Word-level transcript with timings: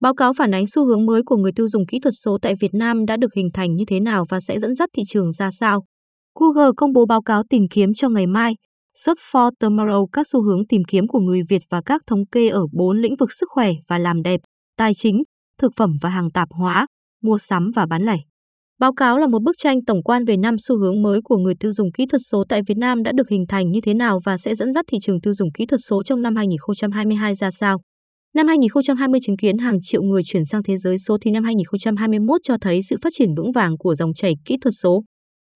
Báo 0.00 0.14
cáo 0.14 0.32
phản 0.32 0.54
ánh 0.54 0.64
xu 0.66 0.84
hướng 0.86 1.06
mới 1.06 1.22
của 1.26 1.36
người 1.36 1.52
tiêu 1.52 1.68
dùng 1.68 1.86
kỹ 1.86 1.98
thuật 2.00 2.14
số 2.24 2.38
tại 2.42 2.54
Việt 2.60 2.74
Nam 2.74 3.06
đã 3.06 3.16
được 3.16 3.34
hình 3.34 3.48
thành 3.54 3.74
như 3.74 3.84
thế 3.88 4.00
nào 4.00 4.26
và 4.28 4.40
sẽ 4.40 4.58
dẫn 4.58 4.74
dắt 4.74 4.88
thị 4.96 5.02
trường 5.06 5.32
ra 5.32 5.50
sao. 5.50 5.84
Google 6.40 6.70
công 6.76 6.92
bố 6.92 7.06
báo 7.06 7.22
cáo 7.22 7.42
tìm 7.50 7.62
kiếm 7.70 7.94
cho 7.94 8.08
ngày 8.08 8.26
mai, 8.26 8.54
Search 8.94 9.18
for 9.32 9.50
Tomorrow 9.60 10.06
các 10.12 10.26
xu 10.32 10.42
hướng 10.42 10.66
tìm 10.66 10.82
kiếm 10.88 11.08
của 11.08 11.18
người 11.18 11.40
Việt 11.48 11.62
và 11.70 11.82
các 11.86 12.02
thống 12.06 12.26
kê 12.32 12.48
ở 12.48 12.62
bốn 12.72 12.98
lĩnh 12.98 13.16
vực 13.16 13.32
sức 13.32 13.46
khỏe 13.50 13.72
và 13.88 13.98
làm 13.98 14.22
đẹp, 14.22 14.40
tài 14.76 14.94
chính, 14.94 15.22
thực 15.58 15.72
phẩm 15.76 15.90
và 16.02 16.08
hàng 16.08 16.30
tạp 16.30 16.48
hóa, 16.50 16.86
mua 17.22 17.38
sắm 17.38 17.70
và 17.74 17.86
bán 17.86 18.02
lẻ. 18.02 18.16
Báo 18.80 18.92
cáo 18.94 19.18
là 19.18 19.26
một 19.26 19.42
bức 19.42 19.56
tranh 19.58 19.84
tổng 19.84 20.02
quan 20.02 20.24
về 20.24 20.36
năm 20.36 20.54
xu 20.58 20.78
hướng 20.78 21.02
mới 21.02 21.20
của 21.24 21.36
người 21.36 21.54
tiêu 21.60 21.72
dùng 21.72 21.92
kỹ 21.92 22.06
thuật 22.06 22.20
số 22.30 22.44
tại 22.48 22.62
Việt 22.66 22.76
Nam 22.76 23.02
đã 23.02 23.12
được 23.12 23.28
hình 23.28 23.44
thành 23.48 23.70
như 23.70 23.80
thế 23.80 23.94
nào 23.94 24.20
và 24.24 24.36
sẽ 24.36 24.54
dẫn 24.54 24.72
dắt 24.72 24.84
thị 24.88 24.98
trường 25.02 25.20
tiêu 25.20 25.34
dùng 25.34 25.52
kỹ 25.52 25.66
thuật 25.66 25.80
số 25.88 26.02
trong 26.02 26.22
năm 26.22 26.36
2022 26.36 27.34
ra 27.34 27.50
sao. 27.50 27.78
Năm 28.38 28.46
2020 28.46 29.20
chứng 29.22 29.36
kiến 29.36 29.58
hàng 29.58 29.78
triệu 29.82 30.02
người 30.02 30.22
chuyển 30.24 30.44
sang 30.44 30.62
thế 30.62 30.76
giới 30.76 30.98
số 30.98 31.18
thì 31.20 31.30
năm 31.30 31.44
2021 31.44 32.40
cho 32.42 32.56
thấy 32.60 32.82
sự 32.82 32.96
phát 33.02 33.12
triển 33.12 33.34
vững 33.34 33.52
vàng 33.52 33.78
của 33.78 33.94
dòng 33.94 34.14
chảy 34.14 34.34
kỹ 34.44 34.56
thuật 34.60 34.74
số. 34.82 35.02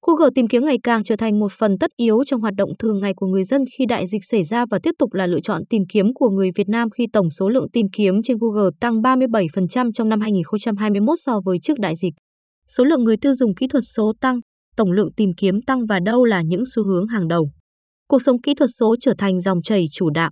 Google 0.07 0.29
tìm 0.35 0.49
kiếm 0.49 0.65
ngày 0.65 0.77
càng 0.83 1.05
trở 1.05 1.17
thành 1.17 1.41
một 1.41 1.53
phần 1.53 1.79
tất 1.79 1.91
yếu 1.97 2.25
trong 2.25 2.41
hoạt 2.41 2.55
động 2.57 2.71
thường 2.79 3.01
ngày 3.01 3.13
của 3.17 3.27
người 3.27 3.45
dân 3.45 3.65
khi 3.79 3.87
đại 3.87 4.07
dịch 4.07 4.25
xảy 4.25 4.45
ra 4.45 4.65
và 4.71 4.79
tiếp 4.83 4.91
tục 4.99 5.15
là 5.15 5.27
lựa 5.27 5.41
chọn 5.41 5.63
tìm 5.71 5.83
kiếm 5.93 6.07
của 6.15 6.31
người 6.31 6.51
Việt 6.57 6.69
Nam 6.69 6.91
khi 6.91 7.07
tổng 7.13 7.31
số 7.31 7.49
lượng 7.49 7.71
tìm 7.73 7.87
kiếm 7.93 8.23
trên 8.25 8.37
Google 8.41 8.71
tăng 8.81 9.03
37% 9.03 9.93
trong 9.95 10.09
năm 10.09 10.21
2021 10.21 11.19
so 11.19 11.41
với 11.45 11.59
trước 11.63 11.79
đại 11.79 11.97
dịch. 11.97 12.15
Số 12.69 12.85
lượng 12.85 13.05
người 13.05 13.17
tiêu 13.17 13.35
dùng 13.35 13.55
kỹ 13.55 13.67
thuật 13.69 13.85
số 13.97 14.13
tăng, 14.21 14.41
tổng 14.77 14.93
lượng 14.93 15.13
tìm 15.17 15.31
kiếm 15.37 15.63
tăng 15.67 15.87
và 15.87 16.01
đâu 16.01 16.25
là 16.25 16.43
những 16.43 16.63
xu 16.75 16.85
hướng 16.85 17.07
hàng 17.07 17.29
đầu. 17.29 17.51
Cuộc 18.09 18.23
sống 18.23 18.41
kỹ 18.41 18.55
thuật 18.55 18.71
số 18.79 18.97
trở 19.01 19.15
thành 19.19 19.41
dòng 19.41 19.63
chảy 19.63 19.87
chủ 19.93 20.11
đạo. 20.11 20.31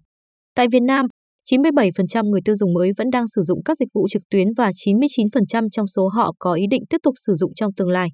Tại 0.54 0.66
Việt 0.72 0.82
Nam, 0.82 1.06
97% 1.48 2.30
người 2.30 2.40
tiêu 2.44 2.54
dùng 2.54 2.72
mới 2.72 2.92
vẫn 2.98 3.10
đang 3.10 3.28
sử 3.28 3.42
dụng 3.42 3.62
các 3.64 3.76
dịch 3.76 3.88
vụ 3.94 4.08
trực 4.08 4.22
tuyến 4.30 4.46
và 4.56 4.70
99% 4.70 5.68
trong 5.72 5.86
số 5.86 6.08
họ 6.08 6.32
có 6.38 6.54
ý 6.54 6.64
định 6.70 6.82
tiếp 6.90 6.98
tục 7.02 7.14
sử 7.26 7.34
dụng 7.34 7.54
trong 7.54 7.72
tương 7.72 7.88
lai. 7.88 8.08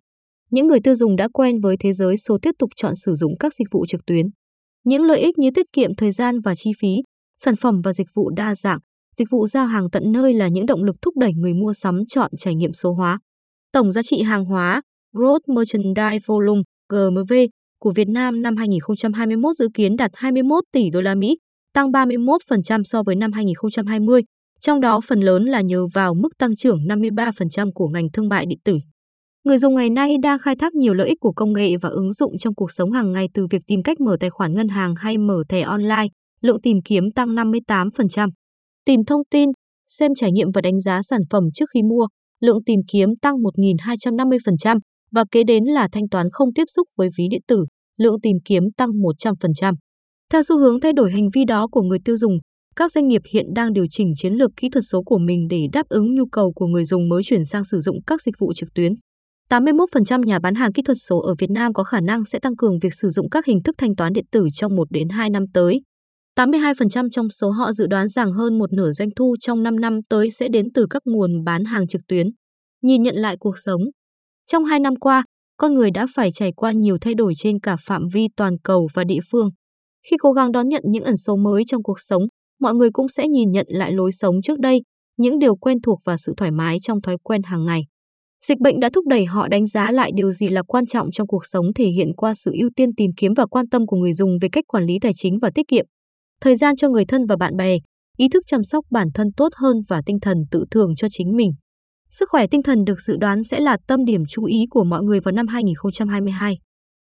Những 0.50 0.66
người 0.66 0.80
tiêu 0.80 0.94
dùng 0.94 1.16
đã 1.16 1.28
quen 1.33 1.60
với 1.60 1.77
thế 1.80 1.92
giới 1.92 2.16
số 2.16 2.38
tiếp 2.42 2.55
tục 2.58 2.70
chọn 2.77 2.92
sử 2.96 3.14
dụng 3.14 3.33
các 3.41 3.55
dịch 3.55 3.68
vụ 3.72 3.86
trực 3.86 4.00
tuyến. 4.06 4.27
Những 4.84 5.02
lợi 5.02 5.20
ích 5.20 5.38
như 5.38 5.50
tiết 5.55 5.66
kiệm 5.72 5.91
thời 5.94 6.10
gian 6.10 6.41
và 6.44 6.55
chi 6.55 6.70
phí, 6.80 6.96
sản 7.38 7.56
phẩm 7.56 7.80
và 7.84 7.92
dịch 7.92 8.06
vụ 8.14 8.30
đa 8.30 8.55
dạng, 8.55 8.78
dịch 9.16 9.28
vụ 9.30 9.46
giao 9.46 9.66
hàng 9.66 9.90
tận 9.92 10.12
nơi 10.12 10.34
là 10.34 10.48
những 10.48 10.66
động 10.66 10.84
lực 10.84 10.96
thúc 11.02 11.16
đẩy 11.16 11.33
người 11.34 11.55
mua 11.55 11.72
sắm 11.72 11.98
chọn 12.08 12.30
trải 12.38 12.55
nghiệm 12.55 12.72
số 12.72 12.92
hóa. 12.92 13.18
Tổng 13.72 13.92
giá 13.92 14.02
trị 14.02 14.22
hàng 14.22 14.44
hóa 14.44 14.83
Gross 15.12 15.48
Merchandise 15.48 16.24
Volume 16.27 16.62
GMV 16.92 17.33
của 17.80 17.92
Việt 17.92 18.08
Nam 18.08 18.42
năm 18.42 18.56
2021 18.56 19.56
dự 19.56 19.68
kiến 19.74 19.96
đạt 19.96 20.11
21 20.14 20.64
tỷ 20.72 20.90
đô 20.90 21.00
la 21.00 21.14
Mỹ, 21.14 21.36
tăng 21.77 21.91
31% 21.91 22.82
so 22.84 23.02
với 23.02 23.16
năm 23.16 23.32
2020, 23.32 24.22
trong 24.60 24.80
đó 24.80 25.00
phần 25.08 25.20
lớn 25.20 25.44
là 25.44 25.60
nhờ 25.60 25.86
vào 25.94 26.14
mức 26.14 26.28
tăng 26.38 26.56
trưởng 26.56 26.78
53% 26.78 27.72
của 27.74 27.88
ngành 27.88 28.10
thương 28.12 28.28
mại 28.28 28.46
điện 28.46 28.58
tử. 28.64 28.78
Người 29.44 29.58
dùng 29.58 29.74
ngày 29.74 29.91
nay 29.91 30.16
đang 30.22 30.38
khai 30.38 30.56
thác 30.56 30.74
nhiều 30.74 30.94
lợi 30.94 31.08
ích 31.08 31.20
của 31.20 31.33
công 31.33 31.52
nghệ 31.52 31.77
và 31.83 31.88
ứng 31.88 32.12
dụng 32.12 32.38
trong 32.38 32.55
cuộc 32.55 32.70
sống 32.72 32.92
hàng 32.92 33.12
ngày 33.12 33.28
từ 33.34 33.46
việc 33.50 33.62
tìm 33.66 33.83
cách 33.83 34.00
mở 34.00 34.16
tài 34.20 34.30
khoản 34.30 34.55
ngân 34.55 34.68
hàng 34.68 34.94
hay 34.96 35.18
mở 35.18 35.42
thẻ 35.48 35.60
online, 35.60 36.06
lượng 36.41 36.60
tìm 36.60 36.77
kiếm 36.84 37.05
tăng 37.14 37.28
58%. 37.28 38.28
Tìm 38.84 39.05
thông 39.05 39.22
tin, 39.30 39.50
xem 39.86 40.14
trải 40.16 40.33
nghiệm 40.33 40.50
và 40.55 40.61
đánh 40.61 40.80
giá 40.80 41.02
sản 41.02 41.20
phẩm 41.30 41.44
trước 41.55 41.70
khi 41.74 41.83
mua, 41.83 42.06
lượng 42.40 42.64
tìm 42.66 42.80
kiếm 42.92 43.08
tăng 43.22 43.34
1.250% 43.34 44.78
và 45.12 45.24
kế 45.30 45.44
đến 45.44 45.64
là 45.64 45.88
thanh 45.92 46.08
toán 46.08 46.27
không 46.33 46.52
tiếp 46.55 46.64
xúc 46.66 46.88
với 46.96 47.08
ví 47.18 47.28
điện 47.30 47.42
tử, 47.48 47.64
lượng 47.98 48.20
tìm 48.20 48.36
kiếm 48.44 48.62
tăng 48.77 48.90
100%. 48.90 49.74
Theo 50.32 50.42
xu 50.42 50.58
hướng 50.58 50.80
thay 50.80 50.92
đổi 50.92 51.12
hành 51.12 51.28
vi 51.34 51.44
đó 51.44 51.66
của 51.70 51.82
người 51.82 51.98
tiêu 52.05 52.16
dùng, 52.16 52.38
các 52.77 52.92
doanh 52.92 53.08
nghiệp 53.08 53.22
hiện 53.32 53.46
đang 53.55 53.72
điều 53.72 53.86
chỉnh 53.91 54.12
chiến 54.16 54.33
lược 54.33 54.50
kỹ 54.56 54.68
thuật 54.68 54.84
số 54.91 55.02
của 55.02 55.18
mình 55.18 55.48
để 55.50 55.66
đáp 55.72 55.88
ứng 55.88 56.14
nhu 56.14 56.27
cầu 56.27 56.52
của 56.52 56.66
người 56.66 56.84
dùng 56.84 57.08
mới 57.08 57.22
chuyển 57.22 57.44
sang 57.44 57.64
sử 57.64 57.80
dụng 57.80 57.98
các 58.06 58.22
dịch 58.22 58.34
vụ 58.38 58.52
trực 58.55 58.68
tuyến. 58.74 58.92
81% 59.50 60.22
nhà 60.22 60.38
bán 60.38 60.55
hàng 60.55 60.72
kỹ 60.72 60.83
thuật 60.83 60.96
số 61.08 61.18
ở 61.20 61.34
Việt 61.38 61.50
Nam 61.50 61.72
có 61.72 61.84
khả 61.84 62.00
năng 62.00 62.24
sẽ 62.24 62.38
tăng 62.38 62.56
cường 62.56 62.78
việc 62.78 62.94
sử 62.94 63.08
dụng 63.10 63.30
các 63.30 63.46
hình 63.46 63.62
thức 63.62 63.74
thanh 63.78 63.96
toán 63.96 64.12
điện 64.12 64.24
tử 64.33 64.46
trong 64.55 64.77
1 64.77 64.90
đến 64.90 65.08
2 65.08 65.30
năm 65.30 65.45
tới. 65.55 65.80
82% 66.39 67.08
trong 67.11 67.30
số 67.30 67.51
họ 67.51 67.72
dự 67.72 67.86
đoán 67.86 68.08
rằng 68.08 68.33
hơn 68.33 68.58
một 68.58 68.72
nửa 68.72 68.92
doanh 68.92 69.08
thu 69.17 69.34
trong 69.40 69.62
5 69.62 69.80
năm 69.80 69.98
tới 70.08 70.30
sẽ 70.30 70.48
đến 70.48 70.67
từ 70.74 70.86
các 70.90 71.02
nguồn 71.05 71.45
bán 71.45 71.64
hàng 71.64 71.89
trực 71.89 72.01
tuyến. 72.08 72.27
Nhìn 72.83 73.02
nhận 73.02 73.17
lại 73.17 73.36
cuộc 73.40 73.58
sống. 73.58 73.80
Trong 74.46 74.64
2 74.64 74.80
năm 74.80 74.96
qua, 74.96 75.24
con 75.56 75.74
người 75.74 75.90
đã 75.90 76.06
phải 76.14 76.30
trải 76.33 76.52
qua 76.56 76.72
nhiều 76.72 76.96
thay 77.01 77.14
đổi 77.14 77.33
trên 77.36 77.61
cả 77.61 77.77
phạm 77.86 78.02
vi 78.12 78.27
toàn 78.36 78.58
cầu 78.64 78.89
và 78.95 79.05
địa 79.05 79.20
phương. 79.30 79.51
Khi 80.11 80.17
cố 80.20 80.33
gắng 80.33 80.52
đón 80.52 80.68
nhận 80.68 80.83
những 80.86 81.05
ẩn 81.05 81.17
số 81.17 81.36
mới 81.36 81.62
trong 81.67 81.83
cuộc 81.83 82.00
sống, 82.00 82.22
mọi 82.61 82.74
người 82.74 82.90
cũng 82.92 83.08
sẽ 83.08 83.28
nhìn 83.28 83.50
nhận 83.50 83.67
lại 83.68 83.92
lối 83.92 84.12
sống 84.12 84.42
trước 84.42 84.58
đây, 84.58 84.83
những 85.18 85.39
điều 85.39 85.56
quen 85.56 85.80
thuộc 85.80 86.00
và 86.05 86.17
sự 86.17 86.34
thoải 86.36 86.50
mái 86.50 86.77
trong 86.83 87.00
thói 87.00 87.17
quen 87.22 87.42
hàng 87.42 87.64
ngày. 87.64 87.83
Dịch 88.45 88.61
bệnh 88.61 88.80
đã 88.80 88.90
thúc 88.95 89.06
đẩy 89.06 89.24
họ 89.24 89.48
đánh 89.48 89.66
giá 89.66 89.90
lại 89.90 90.11
điều 90.14 90.33
gì 90.33 90.48
là 90.48 90.62
quan 90.62 90.86
trọng 90.86 91.11
trong 91.11 91.27
cuộc 91.27 91.46
sống 91.46 91.66
thể 91.74 91.86
hiện 91.86 92.14
qua 92.16 92.34
sự 92.34 92.50
ưu 92.61 92.70
tiên 92.77 92.95
tìm 92.96 93.11
kiếm 93.16 93.33
và 93.36 93.46
quan 93.46 93.68
tâm 93.68 93.86
của 93.86 93.96
người 93.96 94.12
dùng 94.12 94.30
về 94.40 94.48
cách 94.52 94.64
quản 94.68 94.84
lý 94.84 94.98
tài 95.00 95.12
chính 95.14 95.39
và 95.42 95.50
tiết 95.55 95.68
kiệm. 95.68 95.86
Thời 96.40 96.56
gian 96.56 96.77
cho 96.77 96.89
người 96.89 97.05
thân 97.05 97.27
và 97.27 97.36
bạn 97.36 97.56
bè, 97.56 97.78
ý 98.16 98.28
thức 98.28 98.42
chăm 98.46 98.64
sóc 98.64 98.84
bản 98.90 99.08
thân 99.14 99.27
tốt 99.36 99.48
hơn 99.56 99.77
và 99.89 100.02
tinh 100.06 100.20
thần 100.20 100.39
tự 100.50 100.64
thưởng 100.70 100.95
cho 100.96 101.08
chính 101.11 101.36
mình. 101.36 101.50
Sức 102.11 102.28
khỏe 102.30 102.46
tinh 102.46 102.62
thần 102.62 102.84
được 102.84 103.00
dự 103.00 103.16
đoán 103.16 103.42
sẽ 103.42 103.61
là 103.61 103.77
tâm 103.86 104.05
điểm 104.05 104.22
chú 104.28 104.45
ý 104.45 104.58
của 104.70 104.84
mọi 104.84 105.02
người 105.02 105.20
vào 105.20 105.33
năm 105.33 105.46
2022. 105.46 106.58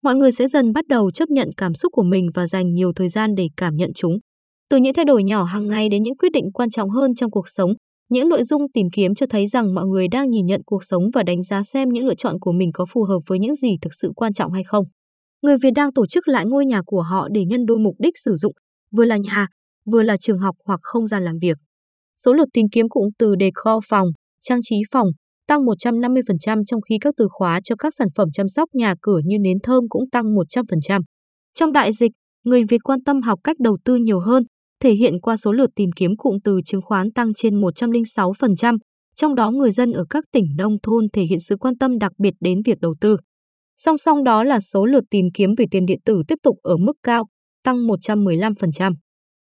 Mọi 0.05 0.15
người 0.15 0.33
sẽ 0.33 0.49
dần 0.49 0.73
bắt 0.73 0.85
đầu 0.89 1.11
chấp 1.11 1.31
nhận 1.31 1.49
cảm 1.57 1.75
xúc 1.75 1.93
của 1.93 2.03
mình 2.03 2.27
và 2.35 2.47
dành 2.47 2.75
nhiều 2.75 2.93
thời 2.97 3.09
gian 3.09 3.35
để 3.35 3.49
cảm 3.57 3.77
nhận 3.77 3.91
chúng. 3.95 4.19
Từ 4.71 4.77
những 4.77 4.95
thay 4.95 5.05
đổi 5.05 5.25
nhỏ 5.25 5.45
hàng 5.45 5.69
ngày 5.69 5.89
đến 5.89 6.03
những 6.03 6.17
quyết 6.17 6.33
định 6.33 6.45
quan 6.55 6.71
trọng 6.71 6.91
hơn 6.91 7.15
trong 7.15 7.31
cuộc 7.31 7.49
sống, 7.49 7.73
những 8.11 8.29
nội 8.29 8.43
dung 8.43 8.63
tìm 8.73 8.87
kiếm 8.93 9.15
cho 9.15 9.27
thấy 9.31 9.47
rằng 9.47 9.75
mọi 9.75 9.87
người 9.87 10.09
đang 10.09 10.31
nhìn 10.31 10.47
nhận 10.47 10.61
cuộc 10.67 10.85
sống 10.85 11.03
và 11.15 11.23
đánh 11.23 11.43
giá 11.43 11.63
xem 11.63 11.89
những 11.89 12.07
lựa 12.07 12.15
chọn 12.15 12.37
của 12.41 12.53
mình 12.53 12.71
có 12.75 12.87
phù 12.93 13.05
hợp 13.05 13.19
với 13.27 13.39
những 13.39 13.55
gì 13.55 13.77
thực 13.83 13.95
sự 13.95 14.13
quan 14.17 14.33
trọng 14.33 14.53
hay 14.53 14.65
không. 14.65 14.85
Người 15.43 15.57
Việt 15.63 15.71
đang 15.71 15.93
tổ 15.93 16.07
chức 16.07 16.29
lại 16.29 16.45
ngôi 16.47 16.67
nhà 16.67 16.83
của 16.87 17.03
họ 17.03 17.29
để 17.33 17.45
nhân 17.45 17.67
đôi 17.67 17.79
mục 17.79 17.95
đích 17.99 18.19
sử 18.19 18.35
dụng, 18.35 18.53
vừa 18.97 19.05
là 19.05 19.17
nhà, 19.17 19.47
vừa 19.93 20.03
là 20.03 20.17
trường 20.17 20.39
học 20.39 20.57
hoặc 20.67 20.81
không 20.83 21.07
gian 21.07 21.23
làm 21.25 21.39
việc. 21.43 21.59
Số 22.17 22.33
lượt 22.33 22.49
tìm 22.53 22.67
kiếm 22.73 22.89
cụm 22.89 23.09
từ 23.19 23.35
decor 23.41 23.85
phòng, 23.89 24.09
trang 24.41 24.61
trí 24.63 24.77
phòng 24.93 25.09
tăng 25.49 25.61
150% 25.61 26.65
trong 26.67 26.81
khi 26.89 26.99
các 27.01 27.15
từ 27.17 27.29
khóa 27.31 27.61
cho 27.65 27.77
các 27.77 27.95
sản 27.99 28.09
phẩm 28.17 28.29
chăm 28.33 28.49
sóc 28.49 28.69
nhà 28.73 28.95
cửa 29.03 29.21
như 29.25 29.39
nến 29.39 29.57
thơm 29.63 29.85
cũng 29.89 30.11
tăng 30.11 30.25
100%. 30.25 31.03
Trong 31.55 31.73
đại 31.73 31.93
dịch, 31.93 32.13
người 32.45 32.63
Việt 32.69 32.79
quan 32.85 33.05
tâm 33.05 33.23
học 33.23 33.39
cách 33.45 33.57
đầu 33.61 33.79
tư 33.85 33.97
nhiều 33.97 34.21
hơn, 34.21 34.43
thể 34.83 34.93
hiện 34.93 35.21
qua 35.21 35.37
số 35.37 35.53
lượt 35.53 35.71
tìm 35.77 35.91
kiếm 35.97 36.17
cụm 36.17 36.37
từ 36.45 36.61
chứng 36.65 36.83
khoán 36.83 37.13
tăng 37.13 37.35
trên 37.37 37.61
106%, 37.61 38.77
trong 39.17 39.35
đó 39.35 39.51
người 39.51 39.71
dân 39.71 39.93
ở 39.93 40.05
các 40.11 40.25
tỉnh 40.33 40.45
nông 40.59 40.77
thôn 40.83 41.07
thể 41.13 41.23
hiện 41.23 41.41
sự 41.41 41.57
quan 41.57 41.79
tâm 41.79 41.99
đặc 41.99 42.13
biệt 42.19 42.35
đến 42.41 42.59
việc 42.67 42.81
đầu 42.81 42.95
tư. 43.01 43.17
Song 43.77 43.99
song 43.99 44.25
đó 44.25 44.45
là 44.45 44.61
số 44.61 44.87
lượt 44.87 45.05
tìm 45.11 45.27
kiếm 45.35 45.51
về 45.59 45.65
tiền 45.71 45.87
điện 45.87 45.99
tử 46.05 46.23
tiếp 46.29 46.39
tục 46.43 46.57
ở 46.63 46.77
mức 46.77 46.93
cao, 47.03 47.25
tăng 47.65 47.77
115%. 47.77 48.93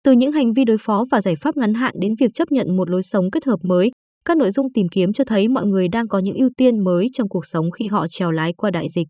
Từ 0.05 0.13
những 0.13 0.33
hành 0.33 0.53
vi 0.53 0.65
đối 0.65 0.77
phó 0.81 1.05
và 1.11 1.21
giải 1.21 1.35
pháp 1.41 1.57
ngắn 1.57 1.75
hạn 1.75 1.95
đến 2.01 2.15
việc 2.21 2.31
chấp 2.35 2.53
nhận 2.53 2.77
một 2.77 2.91
lối 2.91 3.03
sống 3.03 3.31
kết 3.31 3.45
hợp 3.45 3.59
mới, 3.63 3.91
các 4.27 4.37
nội 4.37 4.51
dung 4.51 4.73
tìm 4.73 4.89
kiếm 4.89 5.13
cho 5.13 5.25
thấy 5.25 5.49
mọi 5.49 5.67
người 5.67 5.89
đang 5.89 6.09
có 6.09 6.19
những 6.19 6.37
ưu 6.37 6.49
tiên 6.57 6.85
mới 6.85 7.07
trong 7.13 7.29
cuộc 7.29 7.47
sống 7.47 7.71
khi 7.71 7.87
họ 7.87 8.07
trèo 8.09 8.31
lái 8.31 8.53
qua 8.53 8.71
đại 8.71 8.87
dịch. 8.89 9.09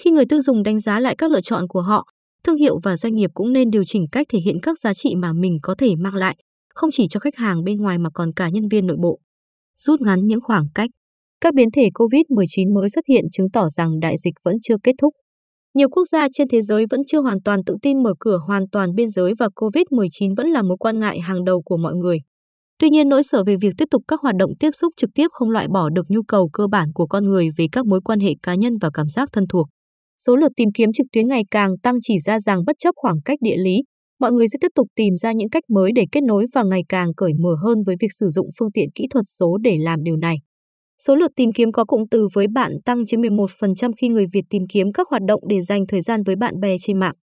Khi 0.00 0.10
người 0.10 0.24
tiêu 0.26 0.40
dùng 0.40 0.62
đánh 0.62 0.80
giá 0.80 1.00
lại 1.00 1.14
các 1.18 1.30
lựa 1.30 1.40
chọn 1.40 1.68
của 1.68 1.80
họ, 1.80 2.06
thương 2.44 2.56
hiệu 2.56 2.80
và 2.82 2.96
doanh 2.96 3.14
nghiệp 3.14 3.30
cũng 3.34 3.52
nên 3.52 3.70
điều 3.70 3.82
chỉnh 3.86 4.06
cách 4.12 4.26
thể 4.32 4.38
hiện 4.38 4.56
các 4.62 4.78
giá 4.78 4.94
trị 4.94 5.14
mà 5.14 5.32
mình 5.32 5.58
có 5.62 5.74
thể 5.78 5.96
mang 5.96 6.14
lại, 6.14 6.36
không 6.74 6.90
chỉ 6.92 7.06
cho 7.10 7.20
khách 7.20 7.36
hàng 7.36 7.64
bên 7.64 7.76
ngoài 7.76 7.98
mà 7.98 8.10
còn 8.14 8.32
cả 8.32 8.48
nhân 8.48 8.68
viên 8.68 8.86
nội 8.86 8.96
bộ. 9.02 9.18
Rút 9.76 10.00
ngắn 10.00 10.20
những 10.22 10.40
khoảng 10.40 10.66
cách. 10.74 10.90
Các 11.40 11.54
biến 11.54 11.68
thể 11.70 11.88
COVID-19 11.94 12.74
mới 12.74 12.88
xuất 12.88 13.06
hiện 13.08 13.24
chứng 13.32 13.50
tỏ 13.50 13.68
rằng 13.68 14.00
đại 14.00 14.14
dịch 14.24 14.34
vẫn 14.44 14.54
chưa 14.62 14.76
kết 14.82 14.92
thúc. 15.00 15.14
Nhiều 15.74 15.88
quốc 15.88 16.04
gia 16.04 16.26
trên 16.32 16.48
thế 16.48 16.62
giới 16.62 16.84
vẫn 16.90 17.00
chưa 17.06 17.20
hoàn 17.20 17.42
toàn 17.42 17.60
tự 17.66 17.76
tin 17.82 18.02
mở 18.02 18.14
cửa 18.20 18.38
hoàn 18.46 18.62
toàn 18.72 18.94
biên 18.94 19.08
giới 19.08 19.32
và 19.38 19.48
COVID-19 19.56 20.34
vẫn 20.36 20.48
là 20.48 20.62
mối 20.62 20.76
quan 20.80 20.98
ngại 20.98 21.20
hàng 21.20 21.44
đầu 21.44 21.62
của 21.62 21.76
mọi 21.76 21.94
người. 21.94 22.18
Tuy 22.78 22.90
nhiên, 22.90 23.08
nỗi 23.08 23.22
sợ 23.22 23.44
về 23.46 23.56
việc 23.60 23.74
tiếp 23.78 23.84
tục 23.90 24.02
các 24.08 24.20
hoạt 24.20 24.34
động 24.38 24.50
tiếp 24.60 24.70
xúc 24.72 24.92
trực 24.96 25.10
tiếp 25.14 25.26
không 25.30 25.50
loại 25.50 25.68
bỏ 25.68 25.88
được 25.88 26.06
nhu 26.08 26.22
cầu 26.22 26.50
cơ 26.52 26.66
bản 26.66 26.88
của 26.94 27.06
con 27.06 27.24
người 27.24 27.48
về 27.56 27.66
các 27.72 27.86
mối 27.86 28.00
quan 28.04 28.20
hệ 28.20 28.34
cá 28.42 28.54
nhân 28.54 28.78
và 28.80 28.90
cảm 28.94 29.08
giác 29.08 29.28
thân 29.32 29.44
thuộc. 29.48 29.66
Số 30.26 30.36
lượt 30.36 30.52
tìm 30.56 30.68
kiếm 30.74 30.92
trực 30.92 31.06
tuyến 31.12 31.28
ngày 31.28 31.42
càng 31.50 31.78
tăng 31.82 31.94
chỉ 32.02 32.18
ra 32.18 32.38
rằng 32.38 32.64
bất 32.66 32.76
chấp 32.78 32.92
khoảng 32.96 33.16
cách 33.24 33.38
địa 33.42 33.56
lý, 33.56 33.82
mọi 34.20 34.32
người 34.32 34.48
sẽ 34.48 34.58
tiếp 34.60 34.68
tục 34.74 34.86
tìm 34.96 35.16
ra 35.16 35.32
những 35.32 35.50
cách 35.50 35.62
mới 35.68 35.92
để 35.94 36.04
kết 36.12 36.20
nối 36.22 36.46
và 36.54 36.62
ngày 36.62 36.82
càng 36.88 37.14
cởi 37.16 37.32
mở 37.40 37.56
hơn 37.62 37.78
với 37.86 37.96
việc 38.00 38.12
sử 38.20 38.26
dụng 38.28 38.46
phương 38.58 38.72
tiện 38.72 38.88
kỹ 38.94 39.04
thuật 39.10 39.24
số 39.38 39.58
để 39.62 39.76
làm 39.80 40.02
điều 40.02 40.16
này. 40.16 40.36
Số 41.06 41.14
lượt 41.14 41.30
tìm 41.36 41.52
kiếm 41.52 41.72
có 41.72 41.84
cụm 41.84 42.02
từ 42.10 42.28
với 42.34 42.46
bạn 42.54 42.72
tăng 42.84 43.06
trên 43.06 43.20
11% 43.20 43.92
khi 44.00 44.08
người 44.08 44.26
Việt 44.32 44.44
tìm 44.50 44.62
kiếm 44.68 44.92
các 44.92 45.08
hoạt 45.10 45.22
động 45.28 45.40
để 45.48 45.60
dành 45.60 45.86
thời 45.88 46.00
gian 46.00 46.22
với 46.22 46.36
bạn 46.36 46.60
bè 46.60 46.76
trên 46.80 46.98
mạng. 46.98 47.14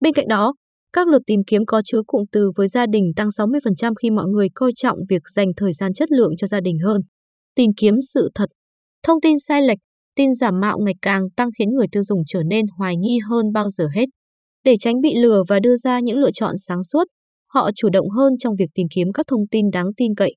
Bên 0.00 0.14
cạnh 0.14 0.28
đó, 0.28 0.54
các 0.92 1.08
lượt 1.08 1.22
tìm 1.26 1.40
kiếm 1.46 1.66
có 1.66 1.82
chứa 1.84 2.02
cụm 2.06 2.22
từ 2.32 2.50
với 2.56 2.68
gia 2.68 2.86
đình 2.86 3.04
tăng 3.16 3.28
60% 3.28 3.92
khi 4.02 4.10
mọi 4.10 4.26
người 4.28 4.48
coi 4.54 4.72
trọng 4.76 4.98
việc 5.08 5.22
dành 5.34 5.48
thời 5.56 5.72
gian 5.72 5.94
chất 5.94 6.12
lượng 6.12 6.36
cho 6.36 6.46
gia 6.46 6.60
đình 6.60 6.78
hơn. 6.84 7.00
Tìm 7.54 7.70
kiếm 7.76 7.94
sự 8.14 8.30
thật. 8.34 8.46
Thông 9.02 9.20
tin 9.20 9.36
sai 9.38 9.62
lệch, 9.62 9.78
tin 10.16 10.34
giả 10.34 10.50
mạo 10.50 10.78
ngày 10.78 10.94
càng 11.02 11.22
tăng 11.36 11.48
khiến 11.58 11.70
người 11.70 11.86
tiêu 11.92 12.02
dùng 12.02 12.22
trở 12.26 12.42
nên 12.42 12.66
hoài 12.78 12.96
nghi 12.96 13.18
hơn 13.30 13.52
bao 13.52 13.68
giờ 13.68 13.88
hết. 13.94 14.06
Để 14.64 14.74
tránh 14.80 15.00
bị 15.00 15.14
lừa 15.16 15.42
và 15.48 15.60
đưa 15.60 15.76
ra 15.76 16.00
những 16.00 16.18
lựa 16.18 16.30
chọn 16.30 16.54
sáng 16.56 16.82
suốt, 16.82 17.04
họ 17.54 17.70
chủ 17.76 17.88
động 17.92 18.08
hơn 18.08 18.32
trong 18.38 18.54
việc 18.58 18.70
tìm 18.74 18.86
kiếm 18.94 19.12
các 19.12 19.26
thông 19.28 19.46
tin 19.50 19.70
đáng 19.72 19.86
tin 19.96 20.14
cậy. 20.14 20.34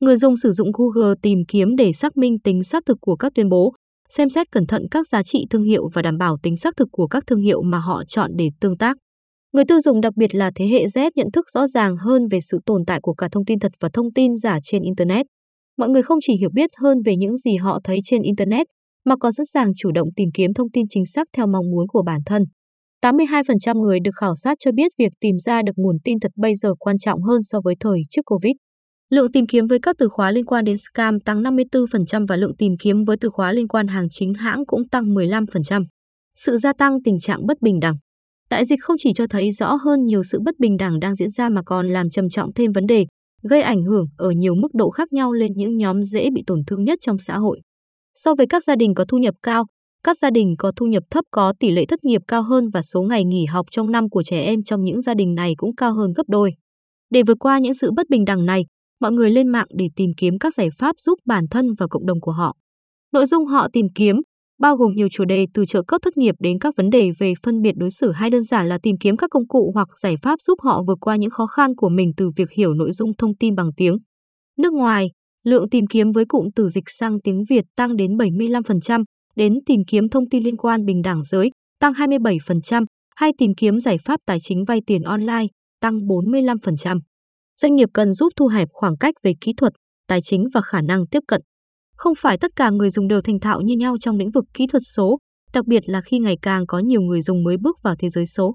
Người 0.00 0.16
dùng 0.16 0.36
sử 0.36 0.52
dụng 0.52 0.68
Google 0.72 1.14
tìm 1.22 1.38
kiếm 1.48 1.76
để 1.76 1.92
xác 1.92 2.16
minh 2.16 2.38
tính 2.44 2.62
xác 2.62 2.82
thực 2.86 2.98
của 3.00 3.16
các 3.16 3.32
tuyên 3.34 3.48
bố, 3.48 3.72
xem 4.08 4.28
xét 4.28 4.50
cẩn 4.52 4.66
thận 4.66 4.82
các 4.90 5.08
giá 5.08 5.22
trị 5.22 5.46
thương 5.50 5.62
hiệu 5.62 5.88
và 5.94 6.02
đảm 6.02 6.18
bảo 6.18 6.36
tính 6.42 6.56
xác 6.56 6.76
thực 6.76 6.88
của 6.92 7.06
các 7.06 7.26
thương 7.26 7.40
hiệu 7.40 7.62
mà 7.62 7.78
họ 7.78 8.02
chọn 8.08 8.30
để 8.36 8.48
tương 8.60 8.76
tác. 8.76 8.96
Người 9.52 9.64
tiêu 9.64 9.80
dùng 9.80 10.00
đặc 10.00 10.12
biệt 10.16 10.34
là 10.34 10.50
thế 10.54 10.66
hệ 10.66 10.84
Z 10.84 11.10
nhận 11.14 11.30
thức 11.32 11.50
rõ 11.50 11.66
ràng 11.66 11.96
hơn 11.96 12.28
về 12.30 12.40
sự 12.40 12.58
tồn 12.66 12.82
tại 12.86 12.98
của 13.02 13.14
cả 13.14 13.28
thông 13.32 13.44
tin 13.44 13.58
thật 13.58 13.72
và 13.80 13.88
thông 13.92 14.12
tin 14.12 14.36
giả 14.36 14.58
trên 14.62 14.82
Internet. 14.82 15.26
Mọi 15.78 15.88
người 15.88 16.02
không 16.02 16.18
chỉ 16.22 16.36
hiểu 16.36 16.50
biết 16.54 16.70
hơn 16.82 16.98
về 17.04 17.16
những 17.16 17.36
gì 17.36 17.56
họ 17.56 17.80
thấy 17.84 17.98
trên 18.04 18.22
Internet, 18.22 18.66
mà 19.04 19.16
còn 19.20 19.32
sẵn 19.32 19.46
sàng 19.46 19.72
chủ 19.76 19.92
động 19.92 20.08
tìm 20.16 20.28
kiếm 20.34 20.54
thông 20.54 20.70
tin 20.70 20.86
chính 20.90 21.06
xác 21.06 21.28
theo 21.36 21.46
mong 21.46 21.70
muốn 21.70 21.86
của 21.88 22.02
bản 22.02 22.20
thân. 22.26 22.42
82% 23.04 23.80
người 23.80 24.00
được 24.00 24.10
khảo 24.14 24.34
sát 24.36 24.56
cho 24.58 24.72
biết 24.72 24.92
việc 24.98 25.12
tìm 25.20 25.38
ra 25.38 25.62
được 25.62 25.72
nguồn 25.76 25.96
tin 26.04 26.20
thật 26.20 26.32
bây 26.36 26.54
giờ 26.54 26.74
quan 26.78 26.98
trọng 26.98 27.22
hơn 27.22 27.42
so 27.42 27.60
với 27.64 27.74
thời 27.80 28.02
trước 28.10 28.22
Covid. 28.24 28.52
Lượng 29.10 29.32
tìm 29.32 29.46
kiếm 29.46 29.66
với 29.66 29.78
các 29.82 29.96
từ 29.98 30.08
khóa 30.08 30.30
liên 30.30 30.44
quan 30.44 30.64
đến 30.64 30.76
scam 30.76 31.20
tăng 31.20 31.42
54% 31.42 32.26
và 32.28 32.36
lượng 32.36 32.56
tìm 32.56 32.72
kiếm 32.82 33.04
với 33.04 33.16
từ 33.20 33.30
khóa 33.32 33.52
liên 33.52 33.68
quan 33.68 33.88
hàng 33.88 34.06
chính 34.10 34.34
hãng 34.34 34.66
cũng 34.66 34.88
tăng 34.88 35.04
15%. 35.04 35.84
Sự 36.34 36.56
gia 36.56 36.72
tăng 36.72 37.02
tình 37.04 37.20
trạng 37.20 37.46
bất 37.46 37.62
bình 37.62 37.80
đẳng. 37.80 37.96
Đại 38.50 38.64
dịch 38.64 38.78
không 38.82 38.96
chỉ 38.98 39.12
cho 39.14 39.26
thấy 39.30 39.52
rõ 39.52 39.74
hơn 39.74 40.04
nhiều 40.04 40.22
sự 40.22 40.40
bất 40.44 40.58
bình 40.58 40.76
đẳng 40.76 41.00
đang 41.00 41.14
diễn 41.14 41.30
ra 41.30 41.48
mà 41.48 41.62
còn 41.66 41.88
làm 41.88 42.10
trầm 42.10 42.28
trọng 42.28 42.52
thêm 42.52 42.72
vấn 42.72 42.86
đề, 42.86 43.06
gây 43.42 43.62
ảnh 43.62 43.82
hưởng 43.82 44.06
ở 44.16 44.30
nhiều 44.30 44.54
mức 44.54 44.74
độ 44.74 44.90
khác 44.90 45.12
nhau 45.12 45.32
lên 45.32 45.52
những 45.54 45.76
nhóm 45.76 46.02
dễ 46.02 46.30
bị 46.30 46.42
tổn 46.46 46.58
thương 46.66 46.84
nhất 46.84 46.98
trong 47.02 47.18
xã 47.18 47.38
hội. 47.38 47.60
So 48.14 48.34
với 48.34 48.46
các 48.46 48.64
gia 48.64 48.76
đình 48.76 48.94
có 48.94 49.04
thu 49.08 49.18
nhập 49.18 49.34
cao, 49.42 49.64
các 50.04 50.18
gia 50.18 50.30
đình 50.30 50.54
có 50.58 50.72
thu 50.76 50.86
nhập 50.86 51.02
thấp 51.10 51.24
có 51.30 51.52
tỷ 51.60 51.70
lệ 51.70 51.86
thất 51.86 52.04
nghiệp 52.04 52.22
cao 52.28 52.42
hơn 52.42 52.68
và 52.72 52.82
số 52.82 53.02
ngày 53.02 53.24
nghỉ 53.24 53.44
học 53.44 53.66
trong 53.70 53.90
năm 53.92 54.08
của 54.08 54.22
trẻ 54.22 54.40
em 54.42 54.62
trong 54.62 54.84
những 54.84 55.00
gia 55.00 55.14
đình 55.14 55.34
này 55.34 55.54
cũng 55.56 55.76
cao 55.76 55.94
hơn 55.94 56.12
gấp 56.16 56.28
đôi. 56.28 56.54
Để 57.10 57.22
vượt 57.22 57.36
qua 57.40 57.58
những 57.58 57.74
sự 57.74 57.90
bất 57.96 58.08
bình 58.08 58.24
đẳng 58.24 58.46
này, 58.46 58.64
mọi 59.00 59.12
người 59.12 59.30
lên 59.30 59.48
mạng 59.48 59.66
để 59.78 59.88
tìm 59.96 60.10
kiếm 60.16 60.38
các 60.38 60.54
giải 60.54 60.68
pháp 60.78 60.94
giúp 60.98 61.18
bản 61.26 61.44
thân 61.50 61.66
và 61.78 61.86
cộng 61.90 62.06
đồng 62.06 62.20
của 62.20 62.32
họ. 62.32 62.56
Nội 63.12 63.26
dung 63.26 63.46
họ 63.46 63.68
tìm 63.72 63.86
kiếm 63.94 64.16
bao 64.60 64.76
gồm 64.76 64.92
nhiều 64.92 65.08
chủ 65.10 65.24
đề 65.24 65.46
từ 65.54 65.64
trợ 65.64 65.82
cấp 65.82 66.00
thất 66.04 66.16
nghiệp 66.16 66.34
đến 66.38 66.58
các 66.58 66.76
vấn 66.76 66.90
đề 66.90 67.10
về 67.18 67.32
phân 67.42 67.62
biệt 67.62 67.72
đối 67.76 67.90
xử 67.90 68.12
hay 68.12 68.30
đơn 68.30 68.42
giản 68.42 68.66
là 68.66 68.78
tìm 68.82 68.96
kiếm 69.00 69.16
các 69.16 69.30
công 69.30 69.48
cụ 69.48 69.70
hoặc 69.74 69.88
giải 69.98 70.16
pháp 70.22 70.40
giúp 70.40 70.58
họ 70.62 70.82
vượt 70.86 70.98
qua 71.00 71.16
những 71.16 71.30
khó 71.30 71.46
khăn 71.46 71.74
của 71.76 71.88
mình 71.88 72.12
từ 72.16 72.30
việc 72.36 72.50
hiểu 72.56 72.74
nội 72.74 72.92
dung 72.92 73.10
thông 73.18 73.36
tin 73.36 73.54
bằng 73.54 73.70
tiếng. 73.76 73.96
Nước 74.58 74.72
ngoài, 74.72 75.10
lượng 75.44 75.70
tìm 75.70 75.86
kiếm 75.86 76.12
với 76.12 76.24
cụm 76.24 76.46
từ 76.54 76.68
dịch 76.68 76.84
sang 76.86 77.20
tiếng 77.20 77.44
Việt 77.50 77.64
tăng 77.76 77.96
đến 77.96 78.16
75%, 78.16 79.04
đến 79.36 79.54
tìm 79.66 79.80
kiếm 79.86 80.08
thông 80.08 80.28
tin 80.28 80.42
liên 80.42 80.56
quan 80.56 80.84
bình 80.84 81.02
đẳng 81.02 81.24
giới, 81.24 81.50
tăng 81.80 81.92
27%, 81.92 82.84
hay 83.16 83.32
tìm 83.38 83.54
kiếm 83.56 83.80
giải 83.80 83.96
pháp 84.04 84.20
tài 84.26 84.38
chính 84.40 84.64
vay 84.64 84.80
tiền 84.86 85.02
online, 85.02 85.46
tăng 85.80 85.94
45%. 85.94 87.00
Doanh 87.60 87.74
nghiệp 87.74 87.88
cần 87.94 88.12
giúp 88.12 88.32
thu 88.36 88.46
hẹp 88.46 88.68
khoảng 88.72 88.96
cách 88.96 89.14
về 89.22 89.32
kỹ 89.40 89.52
thuật, 89.56 89.72
tài 90.08 90.20
chính 90.22 90.44
và 90.54 90.60
khả 90.60 90.80
năng 90.80 91.06
tiếp 91.06 91.20
cận. 91.28 91.40
Không 92.00 92.14
phải 92.18 92.38
tất 92.38 92.56
cả 92.56 92.70
người 92.70 92.90
dùng 92.90 93.08
đều 93.08 93.20
thành 93.20 93.40
thạo 93.40 93.60
như 93.60 93.76
nhau 93.76 93.96
trong 94.00 94.16
lĩnh 94.16 94.30
vực 94.30 94.44
kỹ 94.54 94.66
thuật 94.66 94.82
số, 94.96 95.18
đặc 95.52 95.66
biệt 95.66 95.82
là 95.86 96.00
khi 96.00 96.18
ngày 96.18 96.36
càng 96.42 96.66
có 96.66 96.78
nhiều 96.78 97.00
người 97.00 97.22
dùng 97.22 97.42
mới 97.42 97.56
bước 97.56 97.76
vào 97.82 97.94
thế 97.98 98.08
giới 98.08 98.26
số. 98.26 98.54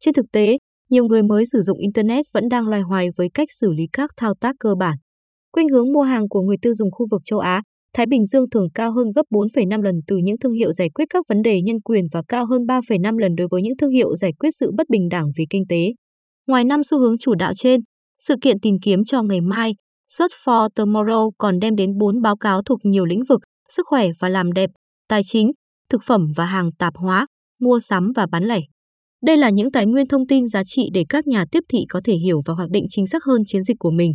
Trên 0.00 0.14
thực 0.14 0.26
tế, 0.32 0.58
nhiều 0.90 1.04
người 1.04 1.22
mới 1.22 1.44
sử 1.46 1.60
dụng 1.60 1.78
Internet 1.78 2.26
vẫn 2.34 2.48
đang 2.48 2.68
loay 2.68 2.82
hoay 2.82 3.08
với 3.16 3.28
cách 3.34 3.48
xử 3.60 3.72
lý 3.72 3.84
các 3.92 4.10
thao 4.16 4.34
tác 4.40 4.56
cơ 4.60 4.74
bản. 4.78 4.96
Khuynh 5.52 5.68
hướng 5.68 5.92
mua 5.92 6.02
hàng 6.02 6.28
của 6.28 6.40
người 6.40 6.56
tiêu 6.62 6.72
dùng 6.74 6.90
khu 6.90 7.06
vực 7.10 7.22
châu 7.24 7.38
Á, 7.38 7.62
Thái 7.94 8.06
Bình 8.06 8.24
Dương 8.24 8.50
thường 8.50 8.68
cao 8.74 8.92
hơn 8.92 9.06
gấp 9.14 9.22
4,5 9.30 9.82
lần 9.82 9.94
từ 10.06 10.16
những 10.16 10.38
thương 10.38 10.52
hiệu 10.52 10.72
giải 10.72 10.88
quyết 10.94 11.04
các 11.10 11.24
vấn 11.28 11.42
đề 11.42 11.62
nhân 11.62 11.80
quyền 11.80 12.04
và 12.12 12.22
cao 12.28 12.46
hơn 12.46 12.62
3,5 12.62 13.18
lần 13.18 13.34
đối 13.34 13.48
với 13.50 13.62
những 13.62 13.76
thương 13.76 13.90
hiệu 13.90 14.14
giải 14.14 14.32
quyết 14.38 14.50
sự 14.60 14.70
bất 14.76 14.88
bình 14.90 15.08
đẳng 15.08 15.24
vì 15.38 15.44
kinh 15.50 15.64
tế. 15.68 15.92
Ngoài 16.46 16.64
năm 16.64 16.82
xu 16.82 16.98
hướng 16.98 17.18
chủ 17.18 17.34
đạo 17.34 17.52
trên, 17.56 17.80
sự 18.18 18.34
kiện 18.42 18.60
tìm 18.60 18.74
kiếm 18.82 19.04
cho 19.04 19.22
ngày 19.22 19.40
mai, 19.40 19.72
Search 20.08 20.32
for 20.44 20.68
Tomorrow 20.76 21.30
còn 21.38 21.58
đem 21.58 21.76
đến 21.76 21.98
4 21.98 22.22
báo 22.22 22.36
cáo 22.36 22.62
thuộc 22.62 22.78
nhiều 22.82 23.04
lĩnh 23.04 23.24
vực, 23.28 23.40
sức 23.68 23.86
khỏe 23.86 24.08
và 24.20 24.28
làm 24.28 24.52
đẹp, 24.52 24.70
tài 25.08 25.20
chính, 25.24 25.52
thực 25.90 26.02
phẩm 26.02 26.26
và 26.36 26.44
hàng 26.44 26.70
tạp 26.78 26.96
hóa, 26.96 27.26
mua 27.60 27.78
sắm 27.78 28.12
và 28.16 28.26
bán 28.26 28.44
lẻ. 28.44 28.60
Đây 29.22 29.36
là 29.36 29.50
những 29.50 29.72
tài 29.72 29.86
nguyên 29.86 30.08
thông 30.08 30.26
tin 30.26 30.46
giá 30.46 30.62
trị 30.64 30.88
để 30.92 31.04
các 31.08 31.26
nhà 31.26 31.44
tiếp 31.52 31.60
thị 31.68 31.78
có 31.88 32.00
thể 32.04 32.14
hiểu 32.14 32.40
và 32.46 32.54
hoạch 32.54 32.70
định 32.70 32.84
chính 32.90 33.06
xác 33.06 33.24
hơn 33.24 33.42
chiến 33.46 33.62
dịch 33.62 33.76
của 33.78 33.90
mình. 33.90 34.12